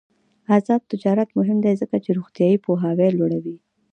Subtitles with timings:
[0.55, 3.57] آزاد تجارت مهم دی ځکه چې روغتیايي پوهاوی لوړوي.